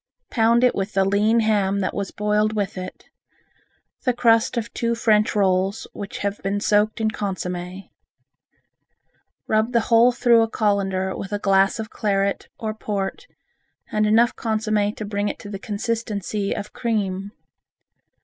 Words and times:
Pound 0.31 0.63
it 0.63 0.73
with 0.73 0.93
the 0.93 1.05
lean 1.05 1.41
ham 1.41 1.79
that 1.81 1.93
was 1.93 2.09
boiled 2.09 2.53
with 2.53 2.75
it, 2.75 3.05
the 4.03 4.15
crust 4.15 4.57
of 4.57 4.73
two 4.73 4.95
French 4.95 5.35
rolls 5.35 5.85
which 5.93 6.17
has 6.25 6.39
been 6.39 6.59
soaked 6.59 6.99
in 6.99 7.11
consomme. 7.11 7.87
Rub 9.45 9.73
the 9.73 9.79
whole 9.91 10.11
through 10.11 10.41
a 10.41 10.47
colander 10.49 11.15
with 11.15 11.31
a 11.31 11.37
glass 11.37 11.77
of 11.77 11.91
claret 11.91 12.47
or 12.57 12.73
port 12.73 13.27
and 13.91 14.07
enough 14.07 14.35
consomme 14.35 14.91
to 14.95 15.05
bring 15.05 15.29
it 15.29 15.37
to 15.37 15.49
the 15.51 15.59
consistency 15.59 16.51
of 16.55 16.73
cream. 16.73 17.29